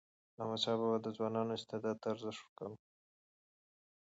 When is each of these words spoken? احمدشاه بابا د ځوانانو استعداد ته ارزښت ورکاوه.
احمدشاه 0.41 0.77
بابا 0.79 0.97
د 1.03 1.07
ځوانانو 1.15 1.55
استعداد 1.57 1.97
ته 2.01 2.07
ارزښت 2.13 2.39
ورکاوه. 2.43 2.77